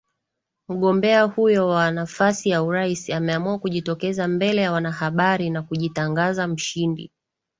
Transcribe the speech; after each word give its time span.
mgombea 0.67 1.23
huyo 1.23 1.67
wa 1.67 1.91
nafasi 1.91 2.49
ya 2.49 2.63
urais 2.63 3.09
ameamua 3.09 3.59
kujitokeza 3.59 4.27
mbele 4.27 4.61
ya 4.61 4.71
wanahabari 4.71 5.49
na 5.49 5.61
kujitangaza 5.61 6.47
mshindi 6.47 7.11